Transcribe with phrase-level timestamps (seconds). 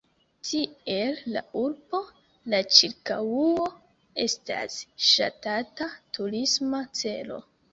[0.51, 1.99] Tiel la urbo,
[2.53, 3.45] la ĉirkaŭo
[4.27, 4.79] estas
[5.11, 7.43] ŝatata turisma celo.